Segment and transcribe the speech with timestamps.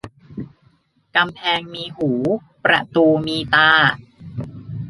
[1.15, 2.11] กำแพงมีหู
[2.65, 3.71] ประตูมีตา